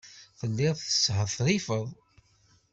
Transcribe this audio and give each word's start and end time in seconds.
Telliḍ 0.39 0.75
teshetrifeḍ. 0.77 1.87